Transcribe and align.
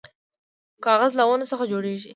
کاغذ 0.85 1.11
له 1.19 1.23
ونو 1.27 1.45
څخه 1.51 1.63
جوړیږي 1.71 2.09